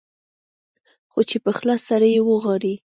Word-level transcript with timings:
خو 1.11 1.19
چې 1.29 1.37
په 1.43 1.49
اخلاص 1.53 1.81
سره 1.89 2.05
يې 2.13 2.21
وغواړې. 2.23 2.73